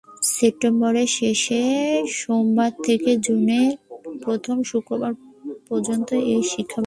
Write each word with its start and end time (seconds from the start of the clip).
সেপ্টেম্বরের 0.31 1.09
শেষ 1.15 1.41
সোমবার 2.19 2.71
থেকে 2.85 3.11
জুনের 3.17 3.71
প্রথম 4.21 4.57
শুক্রবার 4.63 5.11
পর্যন্ত 5.69 6.09
এর 6.31 6.43
শিক্ষাবর্ষ। 6.53 6.79